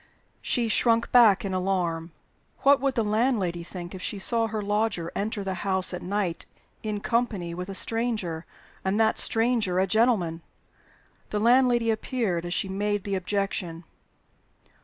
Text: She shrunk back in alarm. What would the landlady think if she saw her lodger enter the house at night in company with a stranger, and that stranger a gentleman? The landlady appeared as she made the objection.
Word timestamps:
She 0.41 0.67
shrunk 0.67 1.11
back 1.11 1.45
in 1.45 1.53
alarm. 1.53 2.11
What 2.61 2.81
would 2.81 2.95
the 2.95 3.03
landlady 3.03 3.63
think 3.63 3.93
if 3.93 4.01
she 4.01 4.17
saw 4.17 4.47
her 4.47 4.59
lodger 4.63 5.11
enter 5.15 5.43
the 5.43 5.53
house 5.61 5.93
at 5.93 6.01
night 6.01 6.47
in 6.81 7.01
company 7.01 7.53
with 7.53 7.69
a 7.69 7.75
stranger, 7.75 8.43
and 8.83 8.99
that 8.99 9.19
stranger 9.19 9.77
a 9.77 9.85
gentleman? 9.85 10.41
The 11.29 11.39
landlady 11.39 11.91
appeared 11.91 12.47
as 12.47 12.53
she 12.55 12.67
made 12.67 13.03
the 13.03 13.13
objection. 13.13 13.83